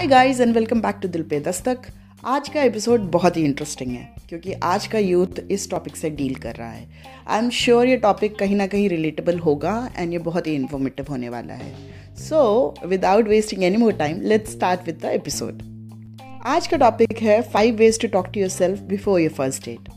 Hi 0.00 0.06
guys 0.08 0.38
and 0.40 0.54
welcome 0.54 0.80
back 0.80 0.98
to 1.02 1.08
Dil 1.08 1.22
Pe 1.22 1.38
Dastak 1.40 1.78
आज 2.24 2.48
का 2.48 2.62
episode 2.62 3.00
बहुत 3.00 3.36
ही 3.36 3.44
interesting 3.44 3.90
है 3.90 4.08
क्योंकि 4.28 4.52
आज 4.62 4.86
का 4.86 4.98
यूथ 4.98 5.40
इस 5.50 5.70
टॉपिक 5.70 5.96
से 5.96 6.10
डील 6.10 6.34
कर 6.34 6.54
रहा 6.54 6.70
है। 6.70 6.86
आई 7.28 7.38
एम 7.38 7.50
श्योर 7.50 7.86
ये 7.86 7.96
टॉपिक 7.96 8.38
कहीं 8.38 8.56
ना 8.56 8.66
कहीं 8.66 8.88
रिलेटेबल 8.88 9.38
होगा 9.38 9.74
एंड 9.96 10.12
ये 10.12 10.18
बहुत 10.18 10.46
ही 10.46 10.54
इन्फॉर्मेटिव 10.54 11.06
होने 11.10 11.28
वाला 11.28 11.54
है। 11.54 11.72
So 12.18 12.40
without 12.86 13.28
wasting 13.28 13.64
any 13.64 13.76
more 13.76 13.92
time 13.92 14.20
let's 14.20 14.52
start 14.52 14.86
with 14.86 14.98
the 15.02 15.04
episode 15.04 15.62
आज 16.46 16.66
का 16.66 16.76
टॉपिक 16.76 17.12
है 17.22 17.40
five 17.42 17.76
ways 17.76 18.00
to 18.00 18.08
talk 18.08 18.32
to 18.34 18.40
yourself 18.50 18.80
before 18.80 19.20
your 19.20 19.32
first 19.32 19.64
date 19.64 19.88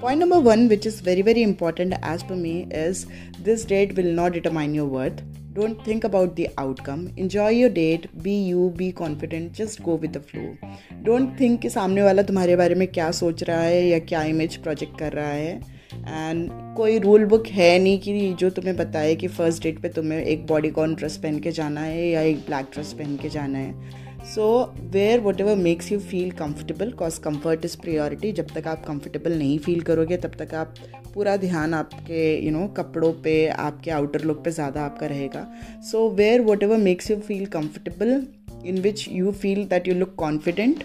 Point 0.00 0.20
number 0.20 0.38
one, 0.46 0.68
which 0.70 0.86
is 0.88 0.96
very, 1.00 1.22
very 1.26 1.42
important 1.42 1.94
as 2.08 2.22
per 2.22 2.36
me, 2.36 2.54
is 2.80 2.98
this 3.46 3.62
date 3.70 3.96
will 3.96 4.12
not 4.18 4.34
determine 4.34 4.74
your 4.74 4.88
worth. 4.88 5.22
Don't 5.58 5.86
think 5.86 6.04
about 6.04 6.34
the 6.36 6.46
outcome 6.58 7.06
Enjoy 7.06 7.50
your 7.52 7.70
date 7.70 8.08
be 8.22 8.46
you 8.46 8.68
be 8.68 8.90
confident 8.90 9.52
just 9.52 9.82
go 9.82 9.96
with 9.96 10.12
the 10.12 10.22
flow. 10.22 10.70
Don't 11.04 11.40
think 11.40 11.60
कि 11.60 11.70
सामने 11.70 12.02
वाला 12.02 12.22
तुम्हारे 12.22 12.56
बारे 12.56 12.74
में 12.74 12.88
क्या 12.88 13.10
सोच 13.10 13.42
रहा 13.42 13.60
है 13.60 13.88
या 13.88 13.98
क्या 13.98 14.22
इमेज 14.22 14.56
प्रोजेक्ट 14.56 14.98
कर 14.98 15.12
रहा 15.12 15.28
है. 15.28 15.60
एंड 15.94 16.50
कोई 16.76 16.98
रूल 16.98 17.24
बुक 17.24 17.46
है 17.46 17.78
नहीं 17.78 17.98
कि 17.98 18.34
जो 18.40 18.50
तुम्हें 18.50 18.76
बताए 18.76 19.14
कि 19.14 19.28
फ़र्स्ट 19.28 19.62
डेट 19.62 19.78
पे 19.78 19.88
तुम्हें 19.88 20.24
एक 20.24 20.46
बॉडी 20.46 20.70
कॉन 20.70 20.94
ड्रेस 20.94 21.16
पहन 21.16 21.38
के 21.38 21.50
जाना 21.50 21.80
है 21.80 22.08
या 22.08 22.20
एक 22.20 22.36
ब्लैक 22.36 22.66
ड्रेस 22.72 22.92
पहन 22.92 23.16
के 23.16 23.28
जाना 23.28 23.58
है. 23.58 24.05
So 24.24 24.74
wear 24.92 25.20
whatever 25.40 25.56
makes 25.56 25.90
you 25.92 25.98
feel 26.00 26.30
comfortable 26.30 26.90
cause 26.92 27.18
comfort 27.18 27.64
is 27.64 27.76
priority 27.80 28.32
जब 28.32 28.46
तक 28.54 28.66
आप 28.68 28.84
कंफर्टेबल 28.84 29.38
नहीं 29.38 29.58
फील 29.58 29.80
करोगे 29.80 30.16
तब 30.16 30.32
तक 30.38 30.54
आप 30.54 30.74
पूरा 31.14 31.36
ध्यान 31.36 31.74
आपके 31.74 32.22
यू 32.34 32.42
you 32.42 32.52
नो 32.52 32.64
know, 32.64 32.76
कपड़ों 32.76 33.12
पे 33.22 33.46
आपके 33.48 33.90
आउटर 33.90 34.24
लुक 34.24 34.42
पे 34.44 34.50
ज़्यादा 34.50 34.82
आपका 34.82 35.06
रहेगा। 35.06 35.46
So 35.90 36.08
wear 36.10 36.40
whatever 36.62 36.76
makes 36.78 37.10
you 37.10 37.16
feel 37.18 37.46
comfortable 37.46 38.22
in 38.66 38.80
which 38.80 39.06
you 39.08 39.32
feel 39.32 39.64
that 39.64 39.88
you 39.88 39.94
look 39.94 40.14
confident 40.14 40.82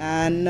and 0.00 0.48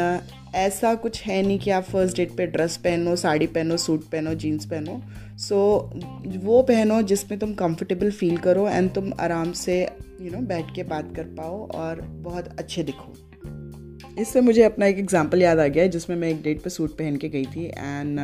ऐसा 0.55 0.95
कुछ 0.95 1.23
है 1.23 1.43
नहीं 1.43 1.59
कि 1.59 1.71
आप 1.71 1.85
फ़र्स्ट 1.85 2.17
डेट 2.17 2.37
पे 2.37 2.47
ड्रेस 2.47 2.77
पहनो 2.77 3.17
साड़ी 3.17 3.47
पहनो 3.47 3.77
सूट 3.77 4.05
पहनो 4.11 4.35
जीन्स 4.35 4.67
पहनो। 4.67 5.01
सो 5.39 5.91
so, 6.27 6.45
वो 6.45 6.63
पहनो 6.63 7.03
जिसमें 7.03 7.39
तुम 7.39 7.53
कंफर्टेबल 7.55 8.11
फील 8.11 8.37
करो 8.37 8.69
एंड 8.69 8.91
तुम 8.95 9.13
आराम 9.21 9.53
से 9.53 9.83
यू 9.83 10.25
you 10.25 10.33
नो 10.33 10.39
know, 10.39 10.49
बैठ 10.49 10.75
के 10.75 10.83
बात 10.83 11.13
कर 11.17 11.23
पाओ 11.23 11.69
और 11.69 12.01
बहुत 12.01 12.49
अच्छे 12.59 12.83
दिखो। 12.83 13.15
इससे 14.19 14.41
मुझे 14.41 14.63
अपना 14.63 14.87
एक 14.87 14.99
एग्जांपल 14.99 15.43
याद 15.43 15.59
आ 15.59 15.67
गया 15.67 15.87
जिसमें 15.87 16.17
मैं 16.17 16.29
एक 16.29 16.43
डेट 16.43 16.63
पे 16.63 16.71
सूट 16.71 16.91
पहन 16.91 17.17
के 17.17 17.29
गई 17.29 17.45
थी 17.45 17.65
एंड 17.65 18.21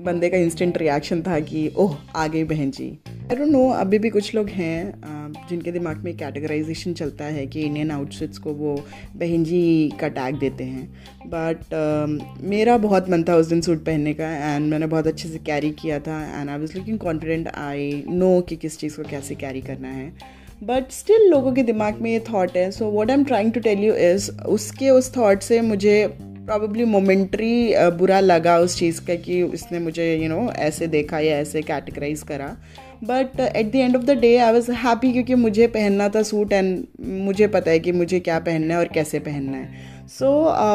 बंदे 0.00 0.28
का 0.28 0.36
इंस्टेंट 0.36 0.78
रिएक्शन 0.78 1.22
था 1.22 1.40
कि 1.40 1.72
ओह 1.76 1.96
आ 2.16 2.26
गई 2.26 2.44
बहन 2.44 2.70
जी। 2.70 2.98
आई 3.30 3.36
डोंट 3.36 3.50
नो 3.50 3.68
अभी 3.70 3.98
भी 3.98 4.08
कुछ 4.10 4.34
लोग 4.34 4.48
हैं 4.48 5.46
जिनके 5.48 5.72
दिमाग 5.72 5.96
में 5.96 6.16
कैटेगराइजेशन 6.16 6.92
चलता 6.92 7.24
है 7.24 7.46
कि 7.46 7.60
इंडियन 7.62 7.90
आउटफिट्स 7.90 8.38
को 8.38 8.52
वो 8.52 8.74
बहन 9.16 9.44
जी 9.44 9.60
का 10.00 10.08
टैग 10.08 10.38
देते 10.38 10.64
हैं। 10.64 10.86
बट 11.26 11.60
uh, 11.60 12.42
मेरा 12.44 12.76
बहुत 12.78 13.10
मन 13.10 13.22
था 13.22 13.36
उस 13.36 13.46
दिन 13.46 13.60
सूट 13.60 13.84
पहनने 13.84 14.14
का 14.14 14.30
एंड 14.54 14.70
मैंने 14.70 14.86
बहुत 14.86 15.06
अच्छे 15.06 15.28
से 15.28 15.38
कैरी 15.38 15.70
किया 15.72 15.98
था 16.00 16.18
and 16.40 16.50
I 16.50 16.58
was 16.58 16.76
looking 16.78 16.98
confident 16.98 17.48
I 17.48 18.02
know 18.08 18.40
कि 18.40 18.56
किस 18.56 18.78
चीज़ 18.78 18.96
को 18.96 19.02
कैसे 19.10 19.34
कैरी 19.34 19.60
करना 19.60 19.88
है। 19.88 20.12
बट 20.64 20.90
स्टिल 20.90 21.28
लोगों 21.30 21.52
के 21.52 21.62
दिमाग 21.62 22.00
में 22.02 22.10
ये 22.10 22.20
थाट 22.20 22.56
है 22.56 22.70
so 22.70 22.90
what 22.90 23.10
I 23.10 23.16
am 23.16 23.24
trying 23.24 23.52
to 23.52 23.60
tell 23.60 23.84
you 23.84 23.94
is 24.08 24.30
उसके 24.48 24.90
उस 24.90 25.12
थाट 25.12 25.42
से 25.42 25.60
मुझे 25.60 26.06
प्रॉबली 26.18 26.84
मोमेंट्री 26.84 27.74
बुरा 27.98 28.20
लगा 28.20 28.58
उस 28.58 28.78
चीज़ 28.78 29.00
का 29.00 29.14
कि 29.14 29.42
उसने 29.42 29.78
मुझे 29.78 30.14
यू 30.14 30.22
you 30.22 30.28
नो 30.28 30.44
know, 30.44 30.56
ऐसे 30.56 30.86
देखा 30.88 31.18
या 31.18 31.36
ऐसे 31.38 31.62
कैटेगराइज 31.62 32.22
करा। 32.22 32.56
But 33.04 33.40
at 33.40 33.70
the 33.72 33.76
end 33.76 33.96
of 33.96 34.02
the 34.04 34.18
day 34.20 34.36
I 34.36 34.52
was 34.52 34.70
happy 34.72 35.12
क्योंकि 35.12 35.34
मुझे 35.34 35.66
पहनना 35.66 36.08
था 36.08 36.22
सूट 36.22 36.52
एंड 36.52 36.84
मुझे 37.24 37.46
पता 37.48 37.70
है 37.70 37.78
कि 37.78 37.92
मुझे 37.92 38.20
क्या 38.20 38.38
पहनना 38.38 38.74
है 38.74 38.80
और 38.80 38.88
कैसे 38.94 39.18
पहनना 39.18 39.56
है। 39.56 40.06
So 40.08 40.30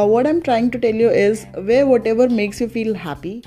what 0.07 0.25
I 0.25 0.31
am 0.31 0.39
trying 0.39 0.71
to 0.71 0.79
tell 0.79 1.01
you 1.01 1.09
is 1.11 1.45
wear 1.59 1.81
whatever 2.07 2.29
makes 2.29 2.61
you 2.61 2.67
feel 2.67 2.95
happy 2.95 3.41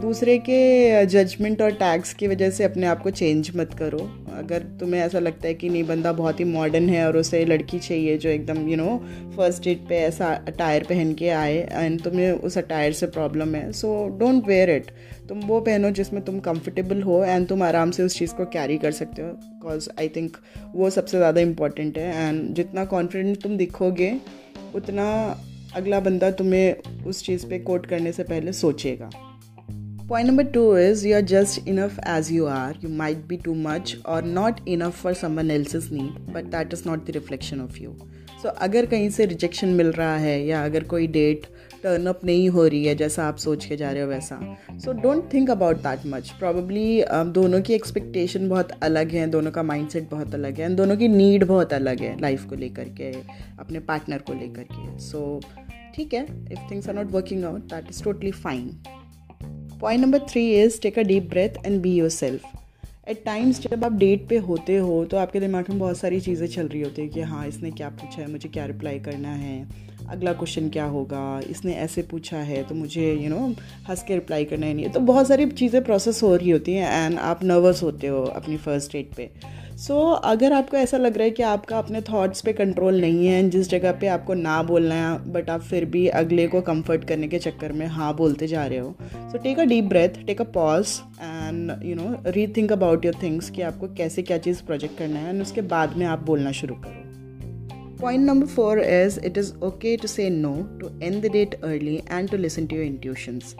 दूसरे 0.00 0.38
के 0.38 1.06
जजमेंट 1.06 1.62
और 1.62 1.70
टैग्स 1.72 2.12
की 2.14 2.28
वजह 2.28 2.50
से 2.50 2.64
अपने 2.64 2.86
आप 2.86 3.02
को 3.02 3.10
चेंज 3.10 3.50
मत 3.56 3.74
करो। 3.74 3.98
अगर 4.34 4.62
तुम्हें 4.80 5.00
ऐसा 5.00 5.18
लगता 5.18 5.46
है 5.48 5.54
कि 5.54 5.68
नहीं, 5.68 5.84
बंदा 5.84 6.12
बहुत 6.12 6.40
ही 6.40 6.44
मॉडर्न 6.46 6.88
है 6.88 7.06
और 7.06 7.16
उसे 7.16 7.44
लड़की 7.44 7.78
चाहिए 7.78 8.16
जो 8.18 8.28
एकदम 8.28 8.68
यू 8.68 8.76
नो 8.76 8.96
फ़र्स्ट 9.36 9.64
डेट 9.64 9.86
पे 9.88 9.98
ऐसा 9.98 10.32
अटायर 10.48 10.84
पहन 10.84 11.12
के 11.14 11.28
आए 11.30 11.56
एंड 11.72 12.00
तुम्हें 12.02 12.30
उस 12.32 12.58
अटायर 12.58 12.92
से 12.92 13.06
प्रॉब्लम 13.08 13.54
है। 13.54 13.70
सो 13.72 13.92
डोंट 14.18 14.46
वेयर 14.46 14.70
इट 14.70 14.90
तुम 15.28 15.40
वो 15.40 15.60
पहनो 15.60 15.90
जिसमें 15.92 16.22
तुम 16.24 16.38
कंफर्टेबल 16.40 17.02
हो 17.02 17.22
एंड 17.24 17.48
तुम 17.48 17.62
आराम 17.62 17.90
से 17.90 18.02
उस 18.02 18.18
चीज़ 18.18 18.34
को 18.34 18.44
कैरी 18.48 18.78
कर 18.78 18.92
सकते 18.92 19.22
हो 19.22 19.28
बिकॉज़ 19.28 19.88
आई 19.98 20.08
थिंक 20.08 20.36
वो 20.74 20.90
सबसे 20.90 21.16
ज़्यादा 21.16 21.40
इंपॉर्टेंट 21.40 21.98
है। 21.98 22.28
एंड 22.28 22.54
जितना 22.54 22.84
कॉन्फिडेंट 22.86 23.42
तुम 23.42 23.56
दिखोगे, 23.56 24.14
उतना 24.74 25.08
अगला 25.76 26.00
बंदा 26.00 26.30
तुम्हें 26.32 27.04
उस 27.04 27.24
चीज़ 27.26 27.46
पे 27.46 27.58
कोट 27.60 27.86
करने 27.86 28.12
से 28.12 28.22
पहले 28.24 28.52
सोचेगा। 28.54 29.10
Point 30.12 30.26
number 30.26 30.44
two 30.44 30.74
is 30.74 31.06
are 31.06 31.22
just 31.22 31.66
enough 31.66 31.98
as 32.02 32.30
you 32.30 32.46
are. 32.46 32.74
You 32.80 32.90
might 32.90 33.26
be 33.26 33.38
too 33.38 33.54
much 33.54 33.96
or 34.04 34.20
not 34.20 34.60
enough 34.66 34.94
for 34.94 35.14
someone 35.14 35.50
else's 35.50 35.90
need, 35.90 36.18
but 36.34 36.50
that 36.50 36.70
is 36.70 36.84
not 36.84 37.06
the 37.06 37.14
reflection 37.14 37.62
of 37.62 37.78
you. 37.78 37.92
So 38.42 38.48
so, 38.48 38.54
अगर 38.62 38.86
कहीं 38.86 39.08
से 39.10 39.26
rejection 39.26 39.68
मिल 39.78 39.92
रहा 39.92 40.16
है 40.16 40.34
या 40.46 40.64
अगर 40.64 40.84
कोई 40.92 41.06
date 41.16 41.46
turn 41.82 42.06
up 42.06 42.24
नहीं 42.24 42.48
हो 42.48 42.66
रही 42.66 42.84
है 42.84 42.94
जैसा 42.94 43.28
आप 43.28 43.36
सोच 43.36 43.64
के 43.64 43.76
जा 43.76 43.90
रहे 43.90 44.02
हो 44.02 44.08
वैसा 44.08 44.40
so 44.84 44.92
don't 45.02 45.32
think 45.32 45.50
about 45.50 45.76
that 45.82 46.06
much 46.14 46.30
probably 46.38 47.04
दोनों 47.34 47.60
की 47.60 47.74
एक्सपेक्टेशन 47.74 48.48
बहुत 48.48 48.72
अलग 48.82 49.12
है 49.14 49.26
दोनों 49.30 49.50
का 49.50 49.62
माइंडसेट 49.72 50.10
बहुत 50.10 50.34
अलग 50.34 50.60
है 50.60 50.74
दोनों 50.74 50.96
की 50.96 51.08
नीड 51.08 51.44
बहुत 51.44 51.72
अलग 51.72 52.00
है 52.00 52.18
लाइफ 52.20 52.44
को 52.48 52.56
लेकर 52.64 52.88
के 53.00 53.12
अपने 53.58 53.80
पार्टनर 53.92 54.18
को 54.18 54.34
लेकर 54.34 54.66
के 54.72 54.98
सो 55.00 55.40
so, 55.42 55.94
ठीक 55.96 56.14
है 56.14 56.26
if 56.52 56.70
things 56.70 56.88
are 56.88 56.94
not 56.94 57.10
working 57.12 57.44
out 57.44 57.72
that 57.72 57.88
is 57.90 58.02
totally 58.04 58.30
fine 58.30 58.70
point 59.82 60.00
number 60.00 60.18
three 60.30 60.42
is 60.54 60.80
take 60.80 60.98
a 60.98 61.02
deep 61.02 61.28
breath 61.30 61.54
and 61.66 61.80
be 61.82 61.94
yourself 62.10 62.42
at 63.08 63.24
times 63.24 63.60
जब 63.60 63.84
आप 63.84 63.92
डेट 63.92 64.28
पे 64.28 64.36
होते 64.40 64.76
हो 64.76 65.04
तो 65.04 65.16
आपके 65.16 65.40
दिमाग 65.40 65.70
में 65.70 65.78
बहुत 65.78 65.98
सारी 65.98 66.20
चीज़ें 66.20 66.46
चल 66.46 66.68
रही 66.68 66.82
होती 66.82 67.02
है 67.02 67.08
कि 67.08 67.20
हाँ 67.20 67.46
इसने 67.46 67.70
क्या 67.70 67.88
पूछा 67.90 68.20
है, 68.22 68.30
मुझे 68.30 68.48
क्या 68.48 68.66
रिप्लाई 68.66 68.98
करना 69.00 69.28
है, 69.28 69.66
अगला 70.10 70.32
क्वेश्चन 70.32 70.68
क्या 70.68 70.84
होगा, 70.84 71.40
इसने 71.50 71.74
ऐसे 71.76 72.02
पूछा 72.02 72.38
है 72.38 72.62
तो 72.62 72.74
मुझे 72.74 73.12
यू 73.14 73.30
नो 73.30 73.46
हंस 73.88 74.04
के 74.08 74.14
रिप्लाई 74.14 74.44
करना 74.44 74.66
ही 74.66 74.74
नहीं 74.74 74.84
है। 74.84 74.92
तो 74.92 75.00
बहुत 75.00 75.28
सारी 75.28 75.46
चीज़ें 75.52 75.82
प्रोसेस 75.84 76.22
हो 76.22 76.34
रही 76.36 76.50
होती 76.50 76.74
हैं 76.74 77.06
एंड 77.06 77.18
आप 77.20 77.44
नर्वस 77.44 77.82
होते 77.82 78.06
हो 78.06 78.22
अपनी 78.36 78.56
फ़र्स्ट 78.58 78.92
डेट 78.92 79.14
पे। 79.16 79.30
सो 79.82 79.94
so, 79.94 80.20
अगर 80.24 80.52
आपको 80.52 80.76
ऐसा 80.76 80.96
लग 80.96 81.16
रहा 81.16 81.24
है 81.24 81.30
कि 81.30 81.42
आपका 81.42 81.78
अपने 81.78 82.00
थॉट्स 82.00 82.40
पे 82.40 82.52
कंट्रोल 82.52 83.00
नहीं 83.00 83.26
है 83.26 83.50
जिस 83.50 83.68
जगह 83.70 83.92
पे 83.92 84.06
आपको 84.06 84.34
ना 84.34 84.62
बोलना 84.62 84.94
है 84.94 85.32
बट 85.32 85.50
आप 85.50 85.60
फिर 85.60 85.84
भी 85.84 86.06
अगले 86.08 86.46
को 86.48 86.60
कंफर्ट 86.60 87.04
करने 87.04 87.28
के 87.28 87.38
चक्कर 87.38 87.72
में 87.72 87.86
हाँ 87.86 88.14
बोलते 88.16 88.46
जा 88.46 88.66
रहे 88.66 88.78
हो। 88.78 88.94
So 89.14 89.38
take 89.38 89.58
a 89.58 89.64
deep 89.64 89.84
breath 89.84 90.24
take 90.26 90.40
a 90.40 90.44
pause 90.44 91.00
and 91.22 91.72
you 91.84 91.94
know 91.94 92.16
rethink 92.46 92.72
about 92.72 93.04
your 93.04 93.14
things 93.22 93.50
कि 93.50 93.62
आपको 93.62 93.88
कैसे 93.88 94.22
क्या 94.22 94.38
चीज़ 94.38 94.62
प्रोजेक्ट 94.62 94.98
करना 94.98 95.20
है 95.20 95.28
एंड 95.28 95.42
उसके 95.42 95.60
बाद 95.60 95.96
में 95.96 96.06
आप 96.06 96.22
बोलना 96.22 96.52
शुरू 96.52 96.74
करो। 96.74 97.98
Point 98.00 98.26
number 98.26 98.46
four 98.46 98.80
is 98.80 99.20
it 99.20 99.38
is 99.38 99.52
okay 99.62 99.96
to 99.96 100.08
say 100.08 100.30
no 100.30 100.54
to 100.80 100.88
end 101.02 101.22
the 101.22 101.32
date 101.32 101.62
early 101.64 101.96
and 102.10 102.30
to 102.30 102.36
listen 102.36 102.66
to 102.66 102.76
your 102.76 102.84
intuitions 102.86 103.54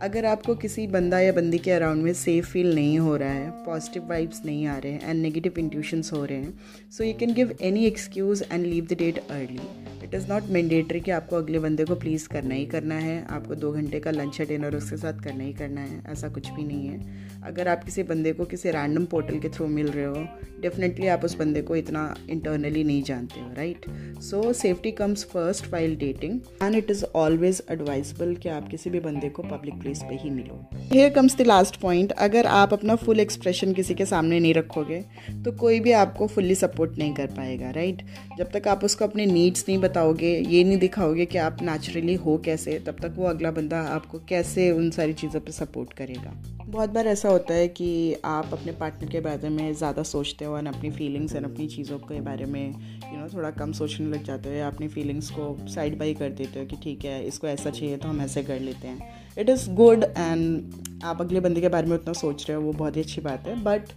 अगर 0.00 0.24
आपको 0.26 0.54
किसी 0.56 0.86
बंदा 0.88 1.18
या 1.20 1.32
बंदी 1.32 1.58
के 1.58 1.70
अराउंड 1.70 2.02
में 2.02 2.12
सेफ़ 2.14 2.46
फील 2.46 2.74
नहीं 2.74 2.98
हो 2.98 3.16
रहा 3.16 3.32
है 3.32 3.50
पॉजिटिव 3.64 4.08
वाइब्स 4.08 4.44
नहीं 4.44 4.66
आ 4.66 4.76
रहे 4.78 4.92
हैं 4.92 5.10
एंड 5.10 5.22
नेगेटिव 5.22 5.58
इंट्यूशंस 5.58 6.12
हो 6.12 6.24
रहे 6.24 6.38
हैं 6.38 6.90
so 6.90 7.04
you 7.04 7.14
can 7.20 7.34
give 7.34 7.54
any 7.62 7.84
excuse 7.86 8.44
and 8.52 8.66
leave 8.66 8.86
the 8.86 8.98
date 8.98 9.18
early 9.30 9.89
it 10.10 10.14
is 10.16 10.26
not 10.28 10.44
mandatory 10.50 11.00
कि 11.00 11.10
आपको 11.10 11.36
अगले 11.36 11.58
बंदे 11.58 11.84
को 11.84 11.94
प्लीज़ 11.94 12.26
करना 12.28 12.54
ही 12.54 12.64
करना 12.66 12.94
है, 12.94 13.26
आपको 13.30 13.54
दो 13.54 13.70
घंटे 13.72 13.98
का 14.00 14.10
लंच 14.10 14.40
या 14.40 14.46
डिनर 14.46 14.76
उसके 14.76 14.96
साथ 14.96 15.20
करना 15.24 15.44
ही 15.44 15.52
करना 15.52 15.80
है, 15.80 16.02
ऐसा 16.12 16.28
कुछ 16.28 16.50
भी 16.50 16.62
नहीं 16.62 16.86
है। 16.86 17.28
अगर 17.46 17.68
आप 17.68 17.84
किसी 17.84 18.02
बंदे 18.02 18.32
को 18.32 18.44
किसी 18.44 18.70
रैंडम 18.70 19.04
पोर्टल 19.04 19.38
के 19.38 19.48
थ्रू 19.48 19.66
मिल 19.66 19.86
रहे 19.88 20.04
हो 20.04 20.24
डेफिनेटली 20.62 21.06
आप 21.06 21.24
उस 21.24 21.36
बंदे 21.36 21.62
को 21.62 21.76
इतना 21.76 22.02
इंटरनली 22.30 22.82
नहीं 22.84 23.02
जानते 23.02 23.40
हो 23.40 23.46
right 23.56 23.84
so 24.22 24.52
safety 24.52 24.90
comes 24.92 25.24
first 25.24 25.72
while 25.72 25.96
dating 25.96 26.40
and 26.62 26.74
it 26.76 26.90
is 26.90 27.04
always 27.14 27.62
advisable 27.70 28.34
कि 28.34 28.48
आप 28.48 28.68
किसी 28.68 28.90
भी 28.90 29.00
बंदे 29.00 29.28
को 29.28 29.42
पब्लिक 29.42 29.80
प्लेस 29.80 30.02
पे 30.08 30.16
ही 30.22 30.30
मिलो। 30.30 30.60
Here 30.74 31.10
comes 31.10 31.36
the 31.36 31.46
last 31.46 31.80
point 31.80 32.12
अगर 32.18 32.46
आप 32.56 32.72
अपना 32.72 32.96
फुल 32.96 33.20
एक्सप्रेशन 33.20 33.72
किसी 33.72 33.94
के 33.94 34.06
सामने 34.06 34.40
नहीं 34.40 34.54
रखोगे 34.54 35.00
तो 35.44 35.52
कोई 35.56 35.80
भी 35.80 35.92
आपको 35.92 36.26
फुल्ली 36.26 36.54
सपोर्ट 36.54 36.98
नहीं 36.98 37.14
कर 37.14 37.26
पाएगा 37.36 37.70
राइट 37.70 38.02
जब 38.38 38.50
तक 38.52 38.68
आप 38.68 38.84
उसको 38.84 39.04
अपने 39.04 39.26
नीड्स 39.26 39.64
नहीं 39.68 39.78
बताओगे, 40.00 40.34
ये 40.48 40.62
नहीं 40.64 40.78
दिखाओगे 40.78 41.24
कि 41.26 41.38
आप 41.38 41.62
नेचुरली 41.62 42.14
हो 42.16 42.36
कैसे, 42.44 42.78
तब 42.78 42.96
तक 43.02 43.14
वो 43.16 43.26
अगला 43.26 43.50
बंदा 43.50 43.80
आपको 43.88 44.18
कैसे 44.28 44.70
उन 44.70 44.90
सारी 44.90 45.12
चीज़ों 45.12 45.40
पर 45.40 45.50
सपोर्ट 45.52 45.92
करेगा। 45.92 46.32
बहुत 46.66 46.90
बार 46.90 47.06
ऐसा 47.06 47.28
होता 47.28 47.54
है 47.54 47.66
कि 47.68 47.90
आप 48.24 48.52
अपने 48.52 48.72
पार्टनर 48.72 49.10
के 49.10 49.20
बारे 49.20 49.48
में 49.48 49.72
ज़्यादा 49.74 50.02
सोचते 50.02 50.44
हो 50.44 50.54
और 50.54 50.66
अपनी 50.66 50.90
फीलिंग्स 50.90 51.34
एंड 51.34 51.44
अपनी 51.44 51.66
चीज़ों 51.68 51.98
के 52.00 52.20
बारे 52.20 52.44
में 52.46 52.66
यू 52.66 53.18
नो 53.18 53.28
थोड़ा 53.34 53.50
कम 53.50 53.72
सोचने 53.72 54.06
लग 54.08 54.24
जाते 54.24 54.48
हो 54.48 54.54
या 54.54 54.66
अपनी 54.66 54.88
फीलिंग्स 54.88 55.30
को 55.30 55.56
साइड 55.68 55.98
बाई 55.98 56.14
कर 56.14 56.30
देते 56.30 56.60
हो 56.60 56.66
कि 56.66 56.76
ठीक 56.82 57.04
है, 57.04 57.24
इसको 57.26 57.46
ऐसा 57.48 57.70
चाहिए 57.70 57.96
तो 57.96 58.08
हम 58.08 58.20
ऐसे 58.20 58.42
कर 58.42 58.60
लेते 58.60 58.88
हैं। 58.88 59.34
इट 59.38 59.48
इज़ 59.48 59.70
गुड 59.74 60.04
एंड 60.04 61.02
आप 61.04 61.20
अगले 61.20 61.40
बंदे 61.40 61.60
के 61.60 61.68
बारे 61.68 61.86
में 61.86 61.96
उतना 61.96 62.12
सोच 62.14 62.48
रहे 62.48 62.56
हो, 62.56 62.62
वो 62.62 62.72
बहुत 62.72 62.96
ही 62.96 63.02
अच्छी 63.02 63.20
बात 63.20 63.46
है। 63.46 63.62
बट 63.64 63.92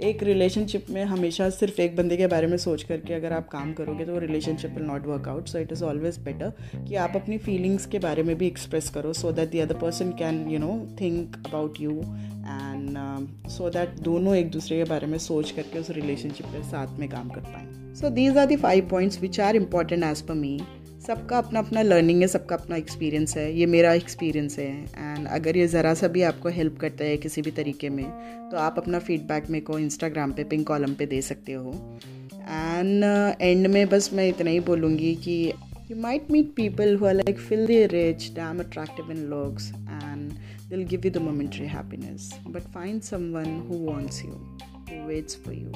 एक 0.00 0.22
रिलेशनशिप 0.22 0.86
में 0.90 1.02
हमेशा 1.04 1.48
सिर्फ़ 1.50 1.80
एक 1.80 1.96
बंदे 1.96 2.16
के 2.16 2.26
बारे 2.26 2.46
में 2.46 2.56
सोच 2.56 2.82
करके 2.82 3.14
अगर 3.14 3.32
आप 3.32 3.48
काम 3.48 3.72
करोगे 3.72 4.04
तो 4.04 4.12
वो 4.12 4.18
relationship 4.18 4.74
will 4.74 4.84
not 4.84 5.06
work 5.06 5.28
out 5.28 5.48
so 5.48 5.58
it 5.58 5.72
is 5.72 5.82
always 5.84 6.18
better 6.18 6.52
कि 6.88 6.94
आप 6.94 7.12
अपनी 7.16 7.38
फीलिंग्स 7.38 7.86
के 7.86 7.98
बारे 7.98 8.22
में 8.22 8.34
भी 8.38 8.46
एक्सप्रेस 8.46 8.90
करो 8.90 9.12
so 9.12 9.32
that 9.32 9.50
the 9.50 9.58
other 9.58 9.78
person 9.78 10.10
can 10.18 10.44
you 10.50 10.58
know 10.58 10.70
think 11.00 11.36
about 11.46 11.80
you 11.80 11.90
and 11.90 13.48
so 13.48 13.70
that 13.70 13.98
दोनों 14.00 14.36
एक 14.36 14.50
दूसरे 14.50 14.76
के 14.76 14.84
बारे 14.84 15.06
में 15.06 15.18
सोच 15.18 15.50
करके 15.50 15.78
उस 15.78 15.90
रिलेशनशिप 15.90 16.46
पे 16.46 16.62
साथ 16.62 16.98
में 16.98 17.08
काम 17.08 17.28
कर 17.28 17.40
पाएँ. 17.40 17.94
So 17.94 18.10
these 18.10 18.38
are 18.38 18.46
the 18.46 18.56
five 18.56 18.88
points 18.88 19.20
which 19.20 19.40
are 19.40 19.56
important 19.56 20.04
as 20.04 20.22
per 20.22 20.34
me 20.34 20.58
सबका 21.08 21.36
अपना 21.38 21.58
अपना 21.58 21.82
लर्निंग 21.82 22.20
है 22.20 22.26
सबका 22.28 22.56
अपना 22.56 22.76
एक्सपीरियंस 22.76 23.36
है 23.36 23.44
ये 23.58 23.66
मेरा 23.66 23.92
एक्सपीरियंस 23.94 24.58
है। 24.58 24.66
एंड 24.96 25.26
अगर 25.26 25.56
ये 25.56 25.66
ज़रा 25.66 25.92
सा 25.94 26.08
भी 26.16 26.22
आपको 26.22 26.48
हेल्प 26.56 26.76
करता 26.80 27.04
है 27.04 27.16
किसी 27.16 27.42
भी 27.42 27.50
तरीके 27.50 27.88
में 27.88 28.04
तो 28.50 28.56
आप 28.56 28.78
अपना 28.78 28.98
फीडबैक 29.06 29.48
मेरे 29.50 29.64
को 29.64 29.78
इंस्टाग्राम 29.78 30.32
पे 30.32 30.44
पिंक 30.50 30.66
कॉलम 30.68 30.94
पे 30.94 31.06
दे 31.06 31.20
सकते 31.22 31.52
हो। 31.52 31.72
एंड 31.72 33.04
एंड 33.40 33.66
uh, 33.66 33.72
में 33.72 33.88
बस 33.88 34.10
मैं 34.12 34.28
इतना 34.28 34.50
ही 34.50 34.60
बोलूँगी 34.68 35.14
कि 35.24 35.38
you 35.90 35.96
might 36.00 36.30
meet 36.30 36.52
people 36.56 36.96
who 36.96 37.06
are 37.06 37.14
like 37.14 37.38
filthy 37.66 37.88
rich 37.92 38.30
damn 38.34 38.60
attractive 38.60 39.10
in 39.12 39.24
looks 39.30 39.70
and 39.70 40.30
they'll 40.70 40.82
give 40.90 41.06
you 41.06 41.10
the 41.10 41.24
momentary 41.30 41.66
happiness 41.76 42.32
but 42.48 42.72
find 42.74 43.00
someone 43.02 43.56
who 43.70 43.84
wants 43.86 44.24
you 44.24 44.30
who 44.30 45.06
waits 45.08 45.42
for 45.44 45.54
you 45.54 45.72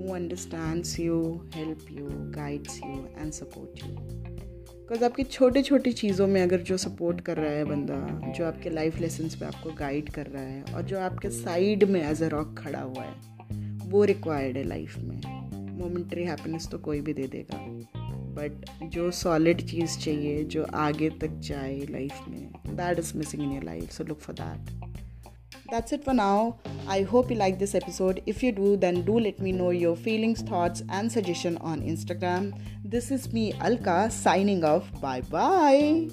who 0.00 0.12
understands 0.16 0.90
you, 1.04 1.14
help 1.54 1.88
you, 1.94 2.08
guides 2.36 2.76
you, 2.84 2.98
and 3.20 3.34
support 3.38 3.82
you. 3.82 4.17
Because 4.88 5.04
आपकी 5.04 5.22
छोटी 5.22 5.62
छोटी 5.62 5.92
चीज़ों 5.92 6.26
में 6.26 6.42
अगर 6.42 6.60
जो 6.60 6.76
support 6.76 7.20
कर 7.20 7.36
रहा 7.36 7.50
है 7.50 7.64
बंदा, 7.64 8.32
जो 8.32 8.46
आपके 8.46 8.70
लाइफ 8.70 8.98
लेसन्स 9.00 9.34
पे 9.34 9.44
आपको 9.44 9.70
गाइड 9.70 10.08
कर 10.10 10.26
रहा 10.26 10.42
है, 10.42 10.62
और 10.74 10.82
जो 10.82 10.98
आपके 10.98 11.30
साइड 11.30 11.84
में 11.84 12.00
एज 12.02 12.22
अ 12.22 12.28
रॉक 12.28 12.54
खड़ा 12.58 12.80
हुआ 12.80 13.02
है, 13.02 13.14
वो 13.90 14.04
रिक्वायर्ड 14.04 14.56
है 14.56 14.64
लाइफ 14.64 14.98
में। 14.98 15.20
मोमेंट्री 15.78 16.24
हैप्पीनेस 16.24 16.68
तो 16.68 16.78
कोई 16.78 17.00
भी 17.00 17.12
दे 17.12 17.26
देगा। 17.26 17.58
बट 18.38 18.64
जो 18.84 19.10
सॉलिड 19.10 19.60
चीज़ 19.60 19.98
चाहिए, 19.98 20.44
जो 20.44 20.64
आगे 20.64 21.10
तक 21.10 21.38
जाए 21.38 21.86
लाइफ 21.90 22.28
में 22.28 22.48
that 22.68 22.98
is 22.98 23.16
missing 23.18 23.42
in 23.42 23.52
your 23.52 23.64
life 23.64 23.90
so 23.90 24.04
look 24.04 24.18
for 24.18 24.36
that 24.40 24.87
That's 25.70 25.92
it 25.92 26.02
for 26.02 26.14
now. 26.14 26.58
I 26.86 27.02
hope 27.02 27.30
you 27.30 27.36
like 27.36 27.58
this 27.58 27.74
episode. 27.74 28.22
If 28.26 28.42
you 28.42 28.52
do, 28.52 28.76
then 28.76 29.02
do 29.02 29.18
let 29.18 29.38
me 29.38 29.52
know 29.52 29.70
your 29.70 29.96
feelings, 29.96 30.40
thoughts, 30.40 30.82
and 30.88 31.12
suggestion 31.12 31.58
on 31.58 31.82
Instagram. 31.82 32.58
This 32.84 33.10
is 33.10 33.32
me, 33.32 33.52
Alka, 33.60 34.10
signing 34.10 34.64
off. 34.64 34.90
Bye 35.00 35.20
bye. 35.20 36.08